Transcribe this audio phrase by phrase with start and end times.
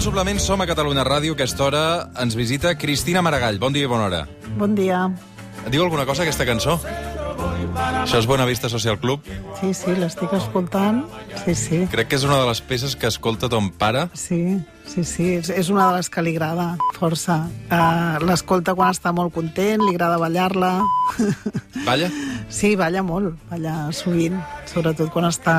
[0.00, 1.34] al suplement Som a Catalunya Ràdio.
[1.34, 1.80] A aquesta hora
[2.22, 3.58] ens visita Cristina Maragall.
[3.60, 4.20] Bon dia i bona hora.
[4.56, 5.10] Bon dia.
[5.66, 6.78] Et diu alguna cosa aquesta cançó?
[8.00, 9.28] Això és Bona Vista Social Club.
[9.60, 11.02] Sí, sí, l'estic escoltant.
[11.44, 11.82] Sí, sí.
[11.92, 14.06] Crec que és una de les peces que escolta ton pare.
[14.16, 14.56] Sí,
[14.88, 15.34] sí, sí.
[15.34, 17.42] És, és una de les que li agrada, força.
[17.68, 20.78] Uh, L'escolta quan està molt content, li agrada ballar-la.
[21.88, 22.08] Balla?
[22.48, 25.56] sí, balla molt, balla sovint, sobretot quan està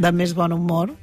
[0.00, 0.96] de més bon humor.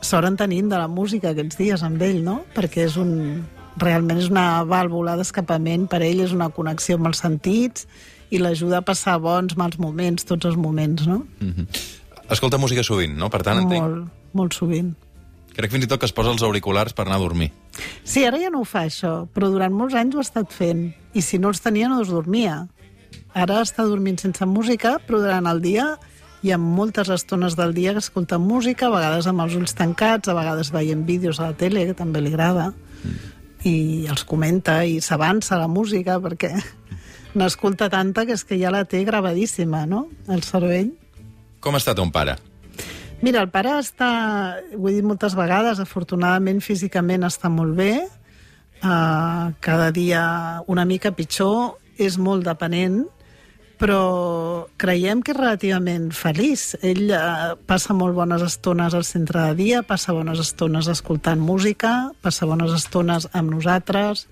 [0.00, 2.42] Sort en tenim de la música aquests dies amb ell, no?
[2.56, 3.42] Perquè és un...
[3.80, 7.86] Realment és una vàlvula d'escapament per ell, és una connexió amb els sentits
[8.34, 11.22] i l'ajuda a passar bons, mals moments, tots els moments, no?
[12.28, 13.30] Escolta música sovint, no?
[13.32, 13.80] Per tant, entenc.
[13.86, 14.90] Molt, molt sovint.
[15.54, 17.50] Crec fins i tot que es posa els auriculars per anar a dormir.
[18.04, 20.90] Sí, ara ja no ho fa, això, però durant molts anys ho ha estat fent.
[21.14, 22.64] I si no els tenia, no es dormia.
[23.34, 25.92] Ara està dormint sense música, però durant el dia
[26.42, 30.28] hi ha moltes estones del dia que escolta música, a vegades amb els ulls tancats,
[30.28, 32.70] a vegades veient vídeos a la tele, que també li agrada,
[33.68, 36.54] i els comenta i s'avança la música, perquè
[37.38, 40.94] n'escolta tanta que és que ja la té gravadíssima, no?, el cervell.
[41.60, 42.38] Com està ton pare?
[43.20, 44.10] Mira, el pare està,
[44.72, 47.92] ho he dit moltes vegades, afortunadament físicament està molt bé,
[48.80, 50.22] uh, cada dia
[50.72, 53.02] una mica pitjor, és molt dependent,
[53.80, 56.74] però creiem que és relativament feliç.
[56.84, 62.10] Ell uh, passa molt bones estones al centre de dia, passa bones estones escoltant música,
[62.20, 64.26] passa bones estones amb nosaltres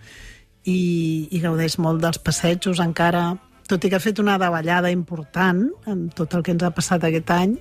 [0.68, 3.30] i, i gaudeix molt dels passejos encara,
[3.68, 7.08] tot i que ha fet una davallada important amb tot el que ens ha passat
[7.08, 7.56] aquest any,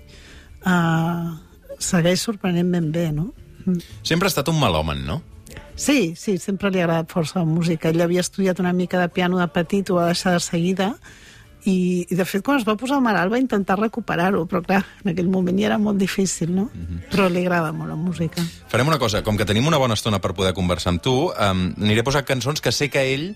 [0.67, 1.31] uh,
[1.79, 3.31] segueix sorprenentment bé, no?
[4.03, 5.21] Sempre ha estat un melòmen, no?
[5.77, 7.91] Sí, sí, sempre li ha agradat força la música.
[7.91, 10.95] Ell havia estudiat una mica de piano de petit, ho va deixar de seguida,
[11.65, 15.11] i, i de fet quan es va posar malalt va intentar recuperar-ho, però clar, en
[15.11, 16.69] aquell moment ja era molt difícil, no?
[17.11, 18.43] Però li agrada molt la música.
[18.71, 21.67] Farem una cosa, com que tenim una bona estona per poder conversar amb tu, um,
[21.81, 23.31] aniré a posar cançons que sé que ell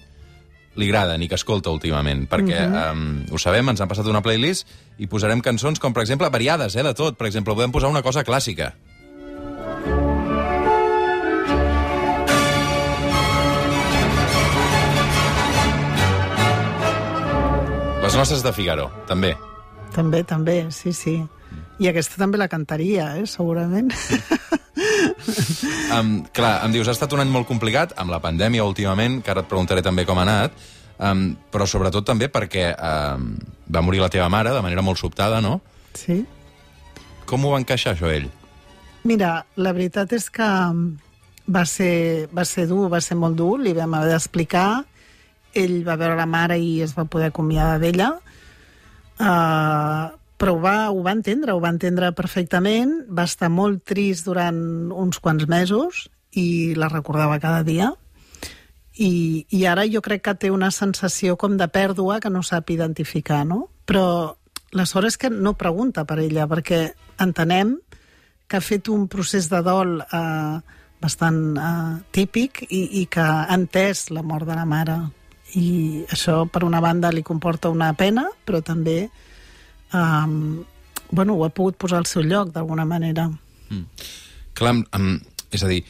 [0.80, 4.70] li agraden i que escolta últimament, perquè um, ho sabem, ens han passat una playlist
[5.04, 7.18] i posarem cançons com, per exemple, variades, eh, de tot.
[7.20, 8.72] Per exemple, podem posar una cosa clàssica.
[18.12, 19.30] Les nostres de Figaro, també.
[19.96, 21.14] També, també, sí, sí.
[21.80, 23.88] I aquesta també la cantaria, eh, segurament.
[25.96, 29.32] Um, clar, em dius, ha estat un any molt complicat, amb la pandèmia últimament, que
[29.32, 30.60] ara et preguntaré també com ha anat,
[31.00, 33.32] um, però sobretot també perquè um,
[33.72, 35.62] va morir la teva mare de manera molt sobtada, no?
[35.96, 36.26] sí.
[37.32, 38.28] Com ho va encaixar, això, ell?
[39.08, 40.52] Mira, la veritat és que
[41.48, 44.84] va ser, va ser dur, va ser molt dur, li vam haver d'explicar,
[45.58, 48.12] ell va veure la mare i es va poder acomiadar d'ella,
[49.20, 50.06] uh,
[50.42, 54.90] però ho va, ho va entendre, ho va entendre perfectament, va estar molt trist durant
[54.92, 57.92] uns quants mesos i la recordava cada dia,
[59.02, 62.70] i, i ara jo crec que té una sensació com de pèrdua que no sap
[62.74, 63.68] identificar, no?
[63.88, 64.36] Però
[64.76, 66.84] la sort és que no pregunta per ella, perquè
[67.24, 67.78] entenem
[68.48, 70.58] que ha fet un procés de dol eh,
[71.02, 74.98] bastant eh, típic i, i que ha entès la mort de la mare.
[75.58, 80.28] I això, per una banda, li comporta una pena, però també eh,
[81.12, 83.28] bueno, ho ha pogut posar al seu lloc, d'alguna manera.
[84.58, 85.14] Clar, um,
[85.52, 85.82] és a dir,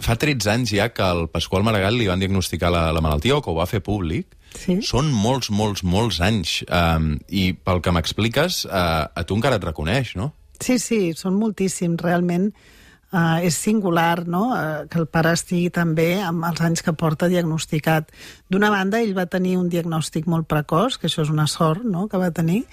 [0.00, 3.42] fa 13 anys ja que al Pasqual Maragall li van diagnosticar la, la malaltia o
[3.42, 4.36] que ho va fer públic.
[4.56, 4.78] Sí.
[4.84, 6.60] Són molts, molts, molts anys.
[6.68, 10.30] Um, I pel que m'expliques, uh, a tu encara et reconeix, no?
[10.60, 12.52] Sí, sí, són moltíssims, realment.
[12.52, 12.75] Uh,
[13.14, 14.50] és singular no?
[14.52, 18.10] uh, que el pare estigui també amb els anys que porta diagnosticat.
[18.50, 22.08] D'una banda, ell va tenir un diagnòstic molt precoç, que això és una sort no?
[22.08, 22.64] que va tenir,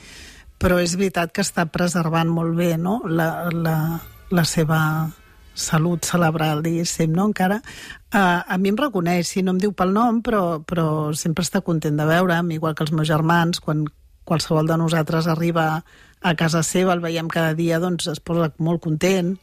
[0.57, 3.01] però és veritat que està preservant molt bé no?
[3.05, 3.77] la, la,
[4.31, 4.79] la seva
[5.53, 7.27] salut cerebral, diguéssim, no?
[7.29, 7.61] encara.
[8.09, 11.61] Uh, a mi em reconeix, si no em diu pel nom, però, però sempre està
[11.61, 13.85] content de veure'm, igual que els meus germans, quan
[14.25, 15.83] qualsevol de nosaltres arriba
[16.23, 19.35] a casa seva, el veiem cada dia, doncs es posa molt content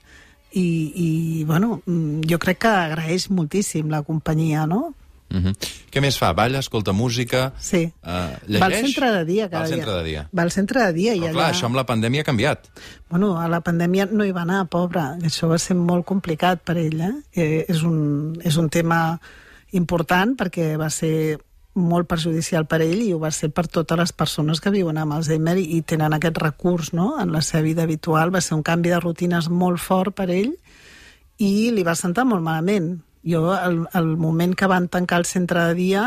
[0.53, 4.95] i, i bueno, mm, jo crec que agraeix moltíssim la companyia, no?
[5.31, 5.55] Uh -huh.
[5.91, 6.33] Què més fa?
[6.33, 7.53] Balla, escolta música...
[7.59, 7.93] Sí.
[8.03, 9.99] Uh, Va al centre de dia cada Va al centre dia.
[9.99, 10.29] de dia.
[10.37, 11.33] Va al centre de dia i Però allà...
[11.33, 12.67] clar, això amb la pandèmia ha canviat.
[13.09, 15.01] Bueno, a la pandèmia no hi va anar, pobre.
[15.23, 17.15] Això va ser molt complicat per ell, eh?
[17.33, 19.21] eh és, un, és un tema
[19.71, 21.39] important perquè va ser
[21.75, 25.15] molt perjudicial per ell i ho va ser per totes les persones que viuen amb
[25.15, 27.13] Alzheimer i, i tenen aquest recurs no?
[27.23, 28.35] en la seva vida habitual.
[28.35, 30.57] Va ser un canvi de rutines molt fort per ell
[31.39, 32.99] i li va sentar molt malament.
[33.27, 36.05] Jo, el, el moment que van tancar el centre de dia,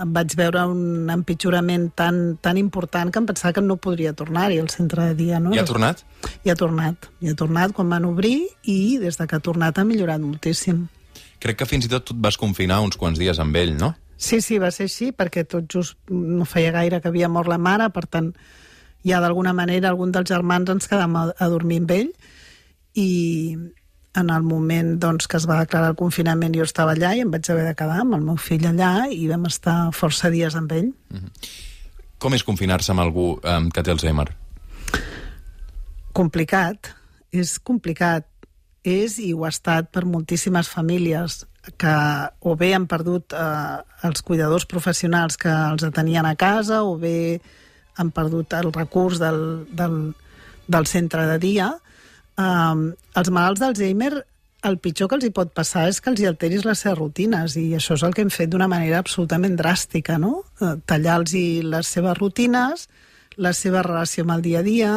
[0.00, 4.58] em vaig veure un empitjorament tan, tan important que em pensava que no podria tornar-hi
[4.60, 5.40] al centre de dia.
[5.40, 5.54] No?
[5.54, 6.04] I ha tornat?
[6.44, 7.10] I ha tornat.
[7.24, 10.86] I ha tornat quan van obrir i des de que ha tornat ha millorat moltíssim.
[11.42, 13.92] Crec que fins i tot tu et vas confinar uns quants dies amb ell, no?
[14.16, 17.58] Sí, sí, va ser així, perquè tot just no feia gaire que havia mort la
[17.58, 18.32] mare, per tant,
[19.04, 22.12] ja d'alguna manera algun dels germans ens quedàvem a, a dormir amb ell
[22.94, 23.08] i
[24.14, 27.32] en el moment doncs, que es va declarar el confinament jo estava allà i em
[27.34, 30.72] vaig haver de quedar amb el meu fill allà i vam estar força dies amb
[30.72, 30.92] ell.
[32.22, 34.28] Com és confinar-se amb algú um, que té Alzheimer?
[36.14, 36.94] Complicat,
[37.34, 38.28] és complicat.
[38.84, 41.42] És i ho ha estat per moltíssimes famílies
[41.80, 41.94] que
[42.40, 47.40] o bé han perdut eh, els cuidadors professionals que els atenien a casa o bé
[47.96, 50.12] han perdut el recurs del, del,
[50.66, 51.72] del centre de dia.
[52.34, 54.24] Um, els malalts d'Alzheimer
[54.64, 57.56] el pitjor que els hi pot passar és que els hi alteris les seves rutines
[57.60, 60.40] i això és el que hem fet d'una manera absolutament dràstica, no?
[60.60, 61.34] Eh, Tallar-los
[61.68, 62.88] les seves rutines,
[63.36, 64.94] la seva relació amb el dia a dia.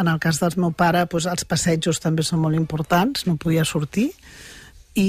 [0.00, 3.64] En el cas del meu pare, doncs, els passejos també són molt importants, no podia
[3.64, 4.10] sortir.
[4.94, 5.08] I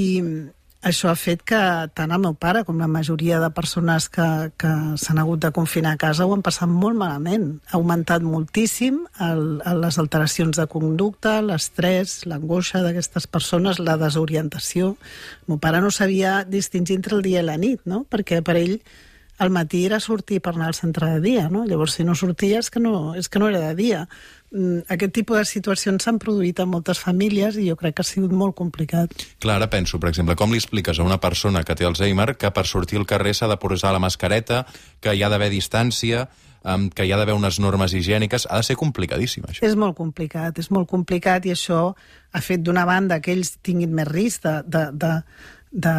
[0.82, 1.60] això ha fet que
[1.94, 4.26] tant el meu pare com la majoria de persones que,
[4.58, 7.60] que s'han hagut de confinar a casa ho han passat molt malament.
[7.70, 14.96] Ha augmentat moltíssim el, el, les alteracions de conducta, l'estrès, l'angoixa d'aquestes persones, la desorientació.
[15.46, 18.04] El meu pare no sabia distingir entre el dia i la nit, no?
[18.10, 18.80] perquè per ell
[19.42, 21.64] al matí era sortir per anar al centre de dia, no?
[21.66, 24.04] Llavors, si no sortia, és que no, és que no era de dia.
[24.52, 28.08] Mm, Aquest tipus de situacions s'han produït a moltes famílies i jo crec que ha
[28.08, 29.16] sigut molt complicat.
[29.42, 32.52] Clar, ara penso, per exemple, com li expliques a una persona que té Alzheimer que
[32.54, 34.62] per sortir al carrer s'ha de posar la mascareta,
[35.02, 36.28] que hi ha d'haver distància,
[36.62, 38.46] um, que hi ha d'haver unes normes higièniques...
[38.46, 39.66] Ha de ser complicadíssim, això.
[39.66, 41.88] És molt complicat, és molt complicat i això
[42.32, 45.16] ha fet d'una banda que ells tinguin més risc de, de, de,
[45.72, 45.94] de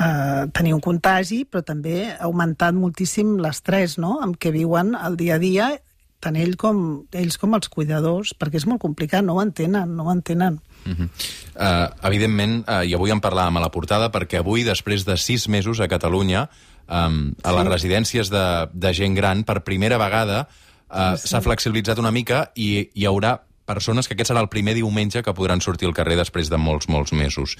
[0.00, 4.18] uh, tenir un contagi, però també ha augmentat moltíssim l'estrès no?
[4.24, 5.74] amb què viuen el dia a dia
[6.20, 6.78] tant ell com,
[7.12, 10.58] ells com els cuidadors, perquè és molt complicat, no ho entenen, no ho entenen.
[10.86, 11.08] Uh -huh.
[11.54, 15.48] uh, evidentment, uh, i avui en parlàvem a la portada, perquè avui, després de sis
[15.48, 16.48] mesos a Catalunya,
[16.88, 17.56] um, a Sí.
[17.56, 20.48] les residències de, de gent gran, per primera vegada
[20.90, 21.28] uh, Sí, sí.
[21.28, 25.34] s'ha flexibilitzat una mica i hi haurà persones que aquest serà el primer diumenge que
[25.34, 27.56] podran sortir al carrer després de molts, molts mesos.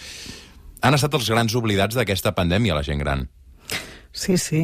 [0.84, 3.26] Han estat els grans oblidats d'aquesta pandèmia, la gent gran.
[4.16, 4.62] Sí, sí,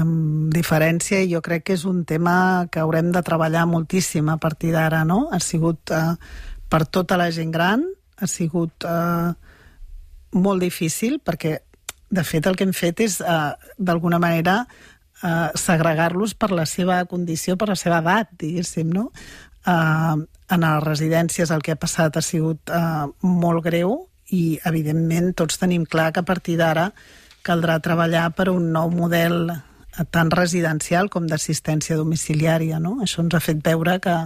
[0.00, 4.38] amb diferència, i jo crec que és un tema que haurem de treballar moltíssim a
[4.42, 5.26] partir d'ara, no?
[5.32, 6.14] Ha sigut eh,
[6.70, 7.84] per tota la gent gran,
[8.18, 9.32] ha sigut eh,
[10.32, 11.58] molt difícil, perquè,
[12.12, 14.62] de fet, el que hem fet és, eh, d'alguna manera,
[15.22, 19.10] eh, segregar-los per la seva condició, per la seva edat, diguéssim, no?
[19.66, 20.22] Eh,
[20.52, 24.00] en les residències el que ha passat ha sigut eh, molt greu
[24.32, 26.90] i, evidentment, tots tenim clar que a partir d'ara
[27.46, 32.80] caldrà treballar per un nou model eh, tant residencial com d'assistència domiciliària.
[32.80, 32.98] No?
[33.04, 34.16] Això ens ha fet veure que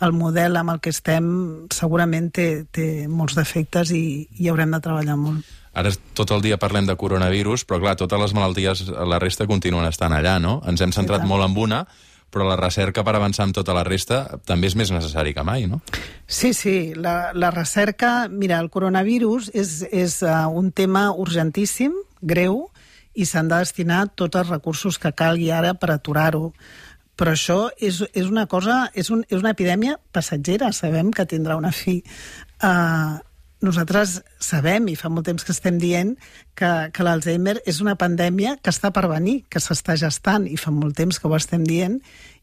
[0.00, 1.26] el model amb el que estem
[1.74, 5.56] segurament té, té molts defectes i, i haurem de treballar molt.
[5.76, 9.86] Ara tot el dia parlem de coronavirus, però clar, totes les malalties, la resta continuen
[9.86, 10.58] estant allà, no?
[10.66, 11.30] Ens hem centrat tant.
[11.30, 11.84] molt en una,
[12.30, 15.66] però la recerca per avançar amb tota la resta també és més necessari que mai,
[15.70, 15.80] no?
[16.26, 18.28] Sí, sí, la, la recerca...
[18.30, 22.68] Mira, el coronavirus és, és uh, un tema urgentíssim, greu,
[23.14, 26.52] i s'han de destinar tots els recursos que calgui ara per aturar-ho.
[27.18, 31.58] Però això és, és una cosa, és, un, és una epidèmia passatgera, sabem que tindrà
[31.58, 31.98] una fi.
[32.62, 33.18] Uh,
[33.64, 36.14] nosaltres sabem, i fa molt temps que estem dient,
[36.56, 40.72] que, que l'Alzheimer és una pandèmia que està per venir, que s'està gestant, i fa
[40.74, 42.00] molt temps que ho estem dient,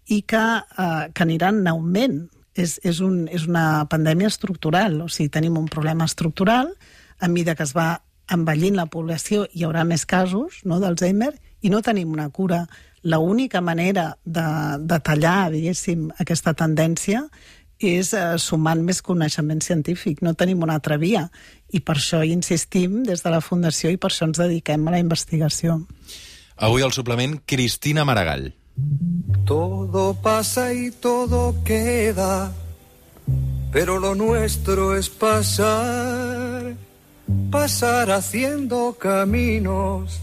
[0.08, 2.26] i que, uh, que anirà en augment.
[2.58, 6.72] És, és, un, és una pandèmia estructural, o sigui, tenim un problema estructural,
[7.20, 7.90] a mesura que es va
[8.34, 11.32] envellint la població hi haurà més casos no, d'Alzheimer
[11.62, 12.66] i no tenim una cura.
[13.08, 14.46] La única manera de,
[14.84, 17.24] de tallar, diguéssim, aquesta tendència
[17.80, 20.22] és eh, sumant més coneixement científic.
[20.22, 21.28] No tenim una altra via.
[21.70, 24.96] I per això hi insistim des de la Fundació i per això ens dediquem a
[24.96, 25.82] la investigació.
[26.58, 28.54] Avui al suplement, Cristina Maragall.
[29.46, 32.52] Todo pasa y todo queda,
[33.72, 36.76] pero lo nuestro es pasar,
[37.50, 40.20] pasar haciendo caminos,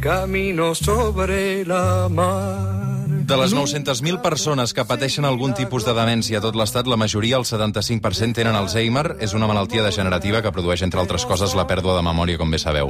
[0.00, 2.97] caminos sobre la mar.
[3.28, 7.36] De les 900.000 persones que pateixen algun tipus de demència a tot l'estat, la majoria,
[7.36, 9.18] el 75%, tenen Alzheimer.
[9.20, 12.56] És una malaltia degenerativa que produeix, entre altres coses, la pèrdua de memòria, com bé
[12.56, 12.88] sabeu.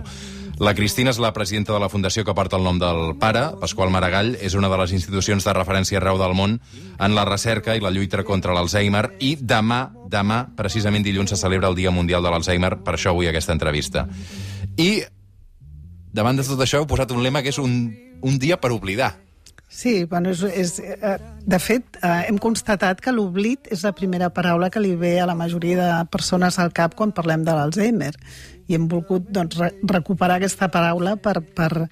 [0.62, 3.90] La Cristina és la presidenta de la fundació que porta el nom del pare, Pasqual
[3.90, 4.37] Maragall.
[4.38, 6.61] És una de les institucions de referència arreu del món
[7.02, 9.09] en la recerca i la lluita contra l'Alzheimer.
[9.18, 12.76] I demà, demà, precisament dilluns, se celebra el Dia Mundial de l'Alzheimer.
[12.87, 14.07] Per això avui aquesta entrevista.
[14.78, 14.92] I
[16.14, 17.88] davant de tot això heu posat un lema que és un,
[18.23, 19.16] un dia per oblidar.
[19.69, 24.31] Sí, bueno, és, és, eh, de fet, eh, hem constatat que l'oblit és la primera
[24.33, 28.15] paraula que li ve a la majoria de persones al cap quan parlem de l'Alzheimer.
[28.69, 31.89] I hem volgut doncs, re recuperar aquesta paraula per, per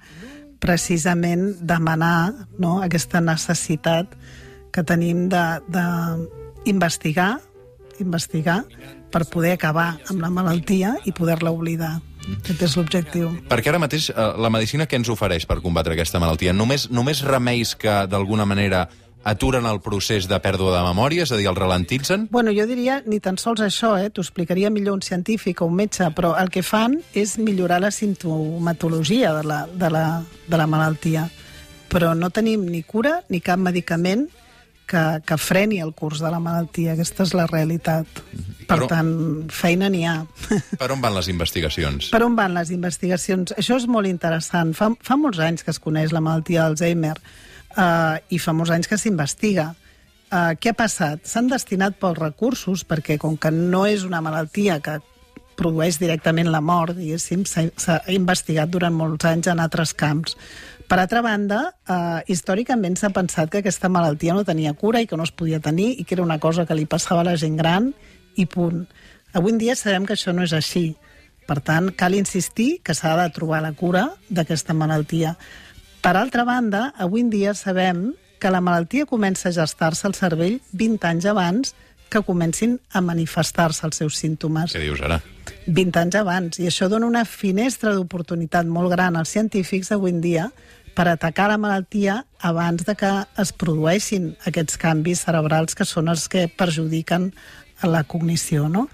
[0.59, 4.07] precisament demanar no, aquesta necessitat
[4.73, 7.39] que tenim d'investigar
[7.99, 8.63] investigar
[9.11, 11.97] per poder acabar amb la malaltia i poder-la oblidar.
[12.35, 13.31] Aquest és l'objectiu.
[13.49, 16.53] Perquè ara mateix eh, la medicina què ens ofereix per combatre aquesta malaltia?
[16.53, 18.87] Només, només remeis que d'alguna manera
[19.27, 22.27] aturen el procés de pèrdua de memòria, és a dir, el ralentitzen?
[22.31, 24.07] Bueno, jo diria ni tan sols això, eh?
[24.09, 27.91] t'ho explicaria millor un científic o un metge, però el que fan és millorar la
[27.91, 30.05] sintomatologia de la, de la,
[30.47, 31.27] de la malaltia.
[31.91, 34.27] Però no tenim ni cura ni cap medicament
[34.87, 36.93] que, que freni el curs de la malaltia.
[36.95, 38.21] Aquesta és la realitat.
[38.67, 39.11] Per Però- tant,
[39.53, 40.21] feina n'hi ha.
[40.81, 42.09] Per on van les investigacions?
[42.13, 43.53] Per on van les investigacions?
[43.59, 44.73] Això és molt interessant.
[44.77, 48.89] Fa, fa molts anys que es coneix la malaltia d'Alzheimer uh, i fa molts anys
[48.89, 49.73] que s'investiga.
[50.27, 51.23] Uh, què ha passat?
[51.27, 54.97] S'han destinat pocs recursos perquè, com que no és una malaltia que
[55.57, 60.35] produeix directament la mort, diguéssim, s'ha investigat durant molts anys en altres camps.
[60.87, 65.17] Per altra banda, eh, històricament s'ha pensat que aquesta malaltia no tenia cura i que
[65.19, 67.57] no es podia tenir i que era una cosa que li passava a la gent
[67.59, 67.93] gran
[68.35, 68.85] i punt.
[69.33, 70.95] Avui en dia sabem que això no és així.
[71.47, 75.35] Per tant, cal insistir que s'ha de trobar la cura d'aquesta malaltia.
[76.01, 80.61] Per altra banda, avui en dia sabem que la malaltia comença a gestar-se al cervell
[80.71, 81.75] 20 anys abans
[82.09, 84.71] que comencin a manifestar-se els seus símptomes.
[84.71, 85.19] Què dius ara?
[85.67, 86.59] 20 anys abans.
[86.59, 90.51] I això dona una finestra d'oportunitat molt gran als científics avui en dia
[90.97, 96.25] per atacar la malaltia abans de que es produeixin aquests canvis cerebrals que són els
[96.25, 97.29] que perjudiquen
[97.85, 98.65] la cognició.
[98.65, 98.87] No?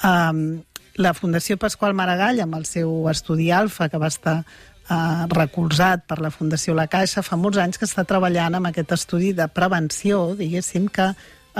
[0.00, 0.62] Um,
[0.96, 6.16] la Fundació Pasqual Maragall, amb el seu estudi Alfa, que va estar uh, recolzat per
[6.24, 10.30] la Fundació La Caixa, fa molts anys que està treballant amb aquest estudi de prevenció,
[10.38, 11.10] diguéssim, que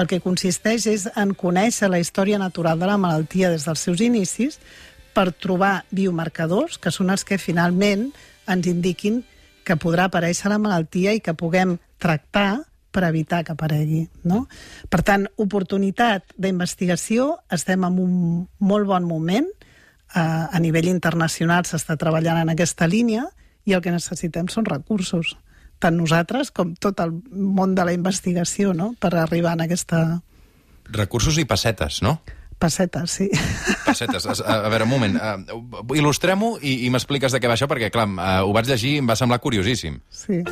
[0.00, 4.00] el que consisteix és en conèixer la història natural de la malaltia des dels seus
[4.00, 4.57] inicis
[5.12, 8.09] per trobar biomarcadors, que són els que finalment
[8.49, 9.21] ens indiquin
[9.71, 14.09] que podrà aparèixer la malaltia i que puguem tractar per evitar que aparegui.
[14.27, 14.47] No?
[14.91, 18.17] Per tant, oportunitat d'investigació, estem en un
[18.59, 23.29] molt bon moment, eh, a nivell internacional s'està treballant en aquesta línia
[23.65, 25.37] i el que necessitem són recursos
[25.81, 30.21] tant nosaltres com tot el món de la investigació, no?, per arribar a aquesta
[30.91, 32.19] Recursos i pessetes, no?
[32.61, 33.31] passeta, sí.
[33.90, 34.26] Pessetes.
[34.40, 35.18] A, a veure, un moment.
[35.18, 38.97] Uh, Il·lustrem-ho i, i m'expliques de què va això, perquè, clar, uh, ho vaig llegir
[38.97, 40.00] i em va semblar curiosíssim.
[40.11, 40.42] sí.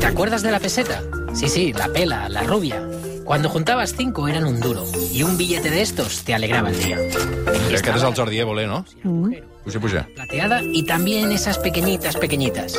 [0.00, 1.00] ¿Te acuerdas de la peseta?
[1.34, 2.82] Sí, sí, la pela, la rubia.
[3.24, 6.98] Cuando juntabas cinco eran un duro y un billete de estos te alegraba el día.
[7.68, 8.84] Crec que eres el Jordi Évole, no?
[9.02, 9.34] Mm.
[9.64, 10.08] Puja, puja.
[10.14, 12.78] Plateada y también esas pequeñitas, pequeñitas.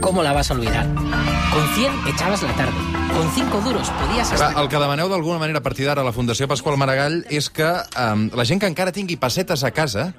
[0.00, 0.86] ¿Cómo la vas a olvidar?
[0.94, 2.78] Con 100 echabas la tarde.
[3.12, 4.62] Con cinco duros podías Clar, hasta...
[4.62, 7.68] el que demaneu d'alguna manera a partir d'ara a la Fundació Pasqual Maragall és que
[7.68, 10.14] um, la gent que encara tingui pessetes a casa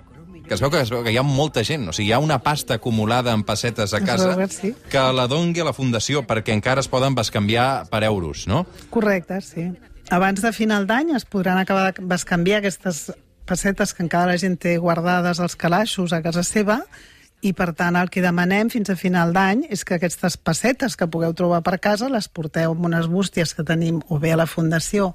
[0.48, 2.20] que es veu que, es veu que hi ha molta gent, o sigui, hi ha
[2.24, 4.74] una pasta acumulada en pessetes a casa que sí.
[4.92, 8.66] que la dongui a la Fundació perquè encara es poden bescanviar per euros, no?
[8.92, 9.72] Correcte, sí.
[10.12, 13.14] Abans de final d'any es podran acabar de bescanviar aquestes
[13.46, 16.82] pessetes que encara la gent té guardades als calaixos a casa seva
[17.44, 21.10] i, per tant, el que demanem fins a final d'any és que aquestes pessetes que
[21.12, 24.48] pugueu trobar per casa les porteu amb unes bústies que tenim o bé a la
[24.48, 25.12] Fundació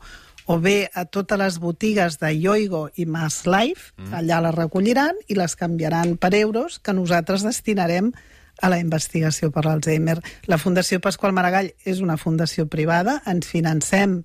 [0.49, 4.15] o bé a totes les botigues de Yoigo i Mass Life, mm.
[4.17, 8.15] allà les recolliran i les canviaran per euros que nosaltres destinarem
[8.63, 10.17] a la investigació per l'Alzheimer.
[10.49, 14.23] La Fundació Pasqual Maragall és una fundació privada, ens financem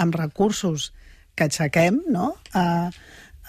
[0.00, 0.94] amb recursos
[1.36, 2.88] que aixequem, no?, a,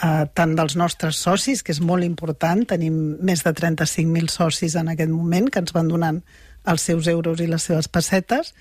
[0.04, 4.92] a, tant dels nostres socis, que és molt important, tenim més de 35.000 socis en
[4.92, 6.20] aquest moment que ens van donant
[6.68, 8.52] els seus euros i les seves pessetes,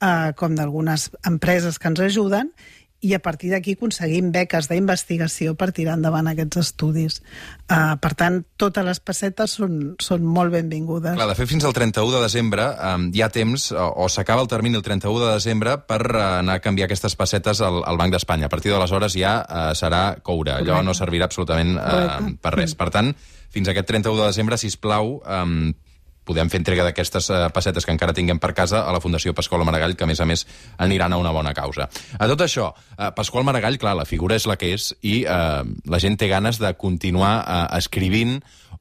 [0.00, 2.54] eh, com d'algunes empreses que ens ajuden,
[3.02, 7.18] i a partir d'aquí aconseguim beques d'investigació per tirar endavant aquests estudis.
[7.66, 11.16] Uh, per tant, totes les pessetes són, són molt benvingudes.
[11.18, 14.46] Clar, de fet, fins al 31 de desembre um, hi ha temps, o, o s'acaba
[14.46, 17.98] el termini el 31 de desembre per uh, anar a canviar aquestes pessetes al, al
[17.98, 18.46] Banc d'Espanya.
[18.46, 20.54] A partir d'aleshores ja uh, serà coure.
[20.60, 20.86] Allò Correcte.
[20.86, 22.36] no servirà absolutament uh, Correcte.
[22.46, 22.78] per res.
[22.78, 23.10] Per tant,
[23.52, 25.72] fins aquest 31 de desembre, si plau, um,
[26.24, 29.64] podem fer entrega d'aquestes uh, pessetes que encara tinguem per casa a la Fundació Pasqual
[29.66, 30.46] Maragall, que a més a més
[30.78, 31.88] aniran a una bona causa.
[32.18, 35.62] A tot això, uh, Pasqual Maragall, clar, la figura és la que és i uh,
[35.88, 38.40] la gent té ganes de continuar uh, escrivint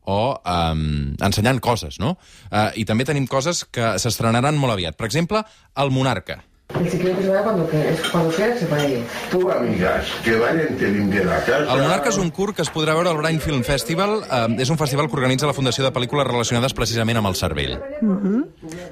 [0.10, 2.16] o um, ensenyant coses, no?
[2.50, 4.98] Uh, I també tenim coses que s'estrenaran molt aviat.
[4.98, 5.44] Per exemple,
[5.78, 6.42] El Monarca.
[6.80, 9.04] El siguiente se va cuando, que- cuando quiera se puede ir.
[9.30, 11.58] Tú amigas que vayan te limpien la casa.
[11.74, 14.22] El Monarca és un curt que es podrà veure al Brain Film Festival.
[14.30, 17.78] Eh, és un festival que organitza la Fundació de Pel·lícules relacionades precisament amb el cervell.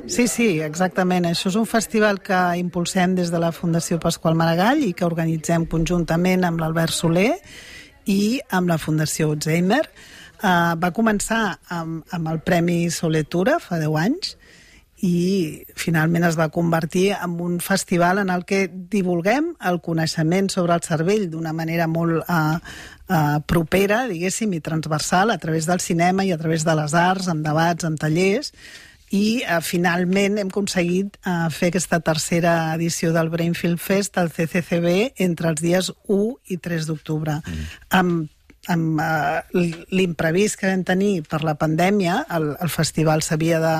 [0.07, 1.25] Sí, sí, exactament.
[1.29, 5.65] Això és un festival que impulsem des de la Fundació Pasqual Maragall i que organitzem
[5.69, 7.33] conjuntament amb l'Albert Soler
[8.09, 9.83] i amb la Fundació Alzheimer.
[10.39, 14.37] Uh, va començar amb, amb el Premi Soletura fa 10 anys
[15.05, 20.75] i finalment es va convertir en un festival en el que divulguem el coneixement sobre
[20.75, 26.25] el cervell d'una manera molt uh, uh, propera, diguéssim, i transversal a través del cinema
[26.27, 28.51] i a través de les arts, amb debats, amb tallers,
[29.15, 35.15] i uh, finalment hem aconseguit uh, fer aquesta tercera edició del Brainfield Fest al CCCB
[35.23, 37.39] entre els dies 1 i 3 d'octubre.
[37.39, 37.71] Mm.
[38.01, 38.35] Amb
[38.69, 39.39] amb uh,
[39.95, 43.75] l'imprevist que vam tenir per la pandèmia, el, el festival s'havia de,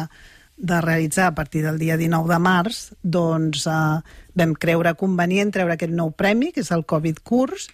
[0.60, 4.00] de realitzar a partir del dia 19 de març, doncs eh,
[4.36, 7.70] vam creure convenient treure aquest nou premi, que és el Covid Curs,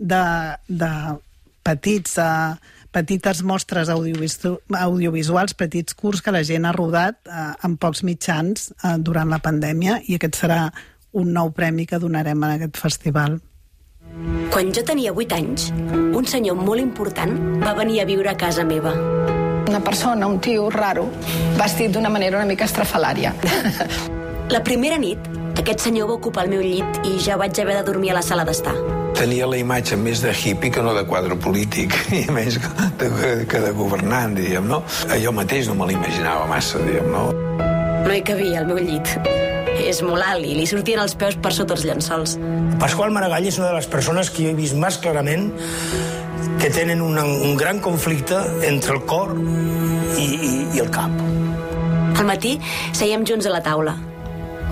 [0.00, 0.24] de,
[0.66, 0.90] de
[1.62, 2.56] petits, eh,
[2.90, 8.72] petites mostres audiovisu audiovisuals, petits curs que la gent ha rodat eh, en pocs mitjans
[8.72, 10.64] eh, durant la pandèmia, i aquest serà
[11.12, 13.40] un nou premi que donarem en aquest festival.
[14.50, 15.70] Quan jo tenia 8 anys,
[16.16, 19.19] un senyor molt important va venir a viure a casa meva.
[19.70, 21.04] Una persona, un tio raro,
[21.54, 23.30] vestit d'una manera una mica estrafalària.
[24.50, 25.28] La primera nit,
[25.62, 28.22] aquest senyor va ocupar el meu llit i ja vaig haver de dormir a la
[28.26, 28.72] sala d'estar.
[29.14, 32.58] Tenia la imatge més de hippie que no de quadre polític, i més
[32.98, 33.10] de,
[33.46, 34.80] que de governant, diríem, no?
[35.22, 37.28] Jo mateix no me l'imaginava massa, diguem, no?
[38.08, 39.14] No hi cabia al meu llit.
[39.78, 42.34] És molt alt i li sortien els peus per sota els llençols.
[42.82, 45.52] Pasqual Maragall és una de les persones que jo he vist més clarament
[46.60, 49.34] que tenen un, un gran conflicte entre el cor
[50.18, 51.10] i, i, i el cap.
[52.20, 52.58] Al matí
[52.92, 53.96] seiem junts a la taula.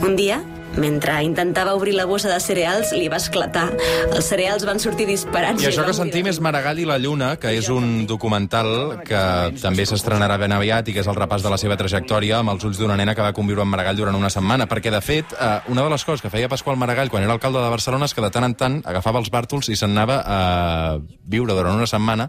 [0.05, 0.43] Un dia,
[0.77, 3.69] mentre intentava obrir la bossa de cereals, li va esclatar.
[4.13, 5.63] Els cereals van sortir disparats.
[5.63, 9.23] I això va que sentim és Maragall i la Lluna, que és un documental que
[9.63, 12.67] també s'estrenarà ben aviat i que és el repàs de la seva trajectòria amb els
[12.69, 14.69] ulls d'una nena que va conviure amb Maragall durant una setmana.
[14.71, 17.63] Perquè, de fet, eh, una de les coses que feia Pasqual Maragall quan era alcalde
[17.63, 20.39] de Barcelona és que de tant en tant agafava els bàrtols i se'n anava a
[21.27, 22.29] viure durant una setmana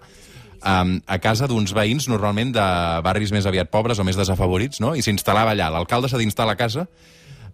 [0.63, 2.65] um, a casa d'uns veïns, normalment de
[3.05, 4.95] barris més aviat pobres o més desafavorits, no?
[4.95, 5.69] i s'instal·lava allà.
[5.73, 6.87] L'alcalde s'ha d'instal·lar a casa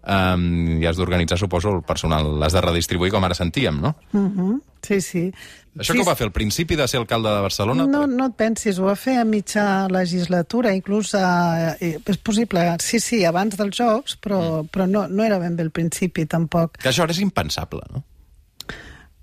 [0.06, 2.32] um, i has d'organitzar, suposo, el personal.
[2.40, 3.96] L'has de redistribuir, com ara sentíem, no?
[4.12, 4.60] Uh -huh.
[4.86, 5.32] Sí, sí.
[5.76, 7.86] Això sí, que ho va fer al principi de ser alcalde de Barcelona?
[7.86, 12.76] No, no et pensis, ho va fer a mitja legislatura, inclús eh, eh, és possible,
[12.80, 14.68] sí, sí, abans dels Jocs, però, mm.
[14.72, 16.78] però no, no era ben bé al principi, tampoc.
[16.78, 18.04] Que això ara és impensable, no?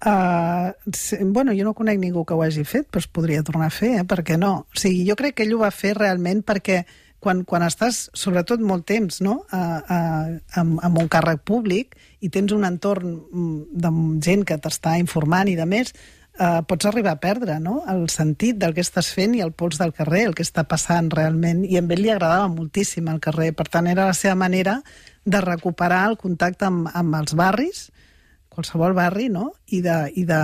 [0.06, 3.70] Uh, sí, bueno, jo no conec ningú que ho hagi fet, però es podria tornar
[3.72, 4.04] a fer, eh?
[4.04, 4.68] per què no?
[4.68, 6.84] O sigui, jo crec que ell ho va fer realment perquè
[7.24, 9.40] quan, quan estàs, sobretot molt temps, no?
[9.48, 13.94] Uh, uh, amb, amb un càrrec públic i tens un entorn mm, de
[14.26, 15.94] gent que t'està informant i de més,
[16.40, 17.80] uh, pots arribar a perdre no?
[17.90, 21.10] el sentit del que estàs fent i el pols del carrer, el que està passant
[21.14, 21.64] realment.
[21.64, 23.54] I a ell li agradava moltíssim el carrer.
[23.56, 24.82] Per tant, era la seva manera
[25.24, 27.88] de recuperar el contacte amb, amb els barris,
[28.54, 29.54] qualsevol barri, no?
[29.72, 30.42] I de, i de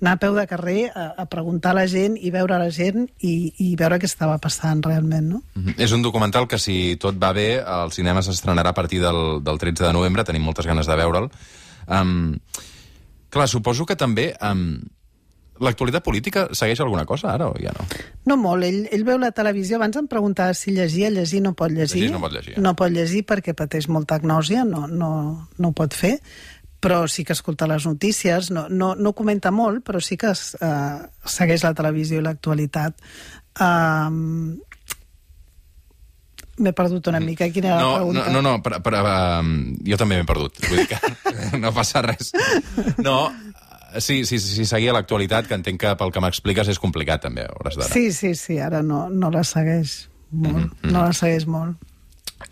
[0.00, 3.06] anar a peu de carrer a, a preguntar a la gent i veure la gent
[3.24, 5.42] i, i veure què estava passant realment, no?
[5.54, 5.74] Mm -hmm.
[5.78, 9.58] És un documental que, si tot va bé, al cinema s'estrenarà a partir del, del
[9.58, 10.24] 13 de novembre.
[10.24, 11.30] Tenim moltes ganes de veure'l.
[11.88, 12.38] Um,
[13.30, 14.36] clar, suposo que també...
[14.40, 14.82] Um,
[15.56, 17.86] L'actualitat política segueix alguna cosa ara o ja no?
[18.28, 18.64] No molt.
[18.66, 19.78] Ell, ell veu la televisió.
[19.78, 21.08] Abans em preguntava si llegia.
[21.10, 22.02] Llegir no pot llegir.
[22.02, 22.58] Llegir no pot llegir.
[22.60, 26.18] No pot llegir perquè pateix molta agnòsia, no, no, no ho pot fer
[26.86, 30.52] però sí que escolta les notícies, no, no, no comenta molt, però sí que es,
[30.62, 33.02] eh, segueix la televisió i l'actualitat.
[33.58, 34.54] Um,
[36.56, 37.50] M'he perdut una mica.
[37.52, 38.22] Quina era no, la pregunta?
[38.32, 39.50] No, no, no per, per, um,
[39.84, 40.56] jo també m'he perdut.
[40.70, 42.30] Vull dir que no passa res.
[43.04, 43.18] No,
[43.98, 47.52] sí, sí, sí, seguia l'actualitat, que entenc que pel que m'expliques és complicat, també, a
[47.58, 47.90] hores d'ara.
[47.92, 50.56] Sí, sí, sí, ara no, no la segueix molt.
[50.56, 50.94] Mm -hmm.
[50.94, 51.76] No la segueix molt.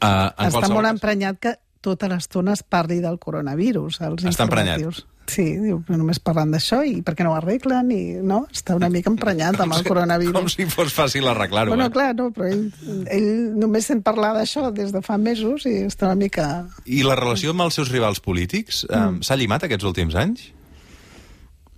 [0.03, 0.93] Uh, en Està molt cas...
[0.93, 4.01] emprenyat que tota l'estona es parli del coronavirus.
[4.07, 5.05] Als Està emprenyat.
[5.25, 7.89] Sí, diu, només parlant d'això i per què no ho arreglen?
[7.95, 8.43] I, no?
[8.53, 10.35] Està una mica emprenyat amb el coronavirus.
[10.37, 11.73] Com si fos fàcil arreglar-ho.
[11.73, 11.95] Bueno, eh?
[11.95, 12.67] clar, no, però ell,
[13.09, 16.51] ell només sent parlar d'això des de fa mesos i està una mica...
[16.85, 19.17] I la relació amb els seus rivals polítics Mm.
[19.17, 20.51] um, s'ha llimat aquests últims anys?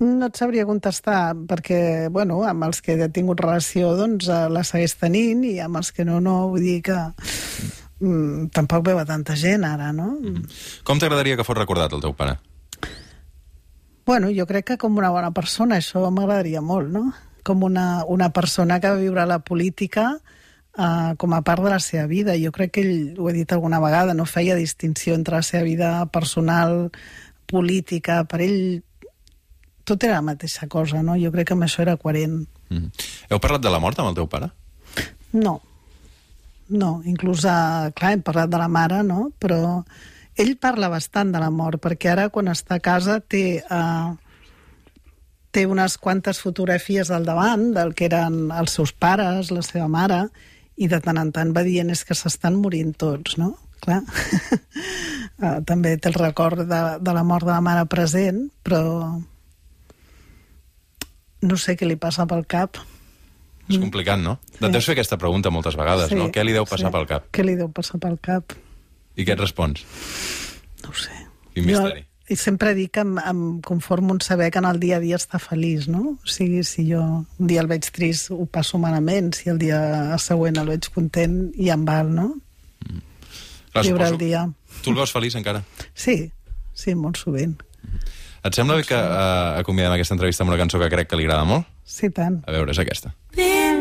[0.02, 4.64] No et sabria contestar, perquè, bueno, amb els que he tingut relació, doncs, eh, la
[4.66, 6.98] segueix tenint, i amb els que no, no, vull dir que...
[8.00, 10.10] Mm, tampoc veu a tanta gent ara, no?
[10.20, 10.44] Mm.
[10.84, 12.36] Com t'agradaria que fos recordat el teu pare?
[14.06, 17.08] Bueno, jo crec que com una bona persona, això m'agradaria molt, no?
[17.46, 21.80] Com una, una persona que va viure la política uh, com a part de la
[21.80, 22.36] seva vida.
[22.38, 25.64] Jo crec que ell, ho he dit alguna vegada, no feia distinció entre la seva
[25.64, 26.90] vida personal,
[27.46, 28.60] política, per ell
[29.86, 31.14] tot era la mateixa cosa, no?
[31.18, 32.44] Jo crec que amb això era coherent.
[32.68, 33.06] Mm.
[33.30, 34.50] Heu parlat de la mort amb el teu pare?
[35.32, 35.60] No,
[36.68, 39.30] no, inclús, uh, clar, hem parlat de la mare, no?
[39.38, 39.82] Però
[40.36, 44.16] ell parla bastant de la mort, perquè ara, quan està a casa, té, uh,
[45.54, 50.26] té unes quantes fotografies al davant del que eren els seus pares, la seva mare,
[50.76, 53.54] i de tant en tant va dient és que s'estan morint tots, no?
[53.80, 54.02] Clar.
[54.02, 58.82] uh, també té el record de, de la mort de la mare present, però
[61.46, 62.80] no sé què li passa pel cap.
[63.68, 64.38] És complicat, no?
[64.52, 64.60] Sí.
[64.64, 66.28] Et deus fer aquesta pregunta moltes vegades, Sí, no?
[66.32, 66.92] Què li deu passar sí.
[66.94, 67.24] pel cap?
[67.34, 68.52] Què li deu passar pel cap?
[69.16, 69.82] I què et respons?
[70.84, 71.10] No ho sé.
[71.54, 72.04] Quin misteri.
[72.04, 75.00] Jo, i sempre dic que em, em conformo en saber que en el dia a
[75.02, 76.16] dia està feliç, no?
[76.18, 79.78] O sigui, si jo un dia el veig trist ho passo malament, si el dia
[80.18, 82.32] següent el veig content i em val, no?
[83.72, 84.44] Clar, Viure suposo- el dia.
[84.82, 85.62] Tu el veus feliç encara?
[85.94, 86.30] Sí,
[86.74, 87.56] sí, molt sovint.
[88.46, 91.26] Et sembla bé que uh, acomiadem aquesta entrevista amb una cançó que crec que li
[91.26, 91.66] agrada molt?
[91.82, 92.40] Sí, tant.
[92.46, 93.14] A veure, és aquesta.
[93.34, 93.75] Pinto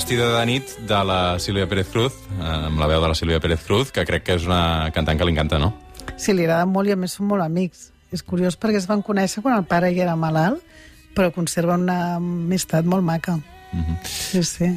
[0.00, 3.40] vestida de nit de la Sílvia Pérez Cruz, eh, amb la veu de la Sílvia
[3.40, 5.74] Pérez Cruz, que crec que és una cantant que li encanta, no?
[6.16, 7.90] Sí, li agrada molt i a més són molt amics.
[8.08, 10.64] És curiós perquè es van conèixer quan el pare ja era malalt,
[11.12, 13.36] però conserven una amistat molt maca.
[13.72, 13.98] Mhm.
[14.08, 14.70] Sí, sí.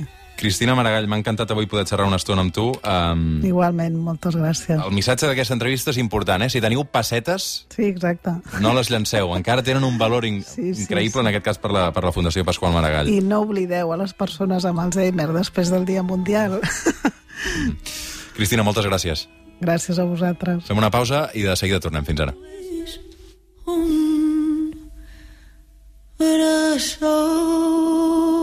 [0.43, 2.65] Cristina Maragall, m'ha encantat avui poder xerrar una estona amb tu.
[2.83, 4.75] Um, Igualment, moltes gràcies.
[4.75, 6.49] el missatge d'aquesta entrevista és important, eh?
[6.51, 8.33] Si teniu pessetes, Sí, exacte.
[8.59, 9.31] no les llanceu.
[9.37, 11.23] Encara tenen un valor in Sí, sí, increïble, sí.
[11.23, 13.07] en aquest cas, per la, per la Fundació Pasqual Maragall.
[13.07, 16.59] I no oblideu a les persones amb Alzheimer després del Dia Mundial.
[18.35, 19.29] Cristina, moltes gràcies.
[19.63, 20.65] Gràcies a vosaltres.
[20.67, 22.03] Fem una pausa i de seguida tornem.
[22.03, 22.35] Fins ara.
[23.65, 24.75] un
[26.19, 28.42] bressol